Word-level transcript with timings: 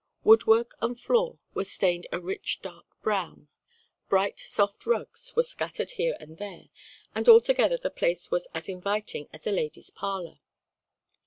Woodwork 0.23 0.73
and 0.81 0.99
floor 0.99 1.37
were 1.53 1.63
stained 1.63 2.07
a 2.11 2.19
rich 2.19 2.59
dark 2.63 2.87
brown, 3.03 3.49
bright 4.09 4.39
soft 4.39 4.87
rugs 4.87 5.31
were 5.35 5.43
scattered 5.43 5.91
here 5.91 6.17
and 6.19 6.39
there; 6.39 6.69
and 7.13 7.29
altogether 7.29 7.77
the 7.77 7.91
place 7.91 8.31
was 8.31 8.47
as 8.51 8.67
inviting 8.67 9.27
as 9.31 9.45
a 9.45 9.51
lady's 9.51 9.91
parlor. 9.91 10.39